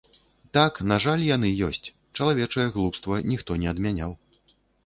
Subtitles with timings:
[0.57, 4.19] Так, на жаль, яны ёсць, чалавечае глупства ніхто не адмяняў.